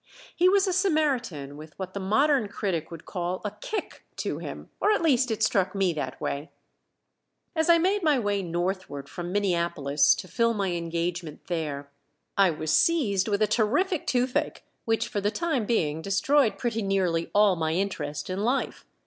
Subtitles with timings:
[0.35, 4.71] He was a Samaritan with what the modern critic would call a "kick" to him
[4.79, 6.49] or at least it struck me that way.
[7.55, 11.87] As I made my way northward from Minneapolis to fill my engagement there
[12.35, 17.29] I was seized with a terrific toothache which for the time being destroyed pretty nearly
[17.35, 18.87] all my interest in life.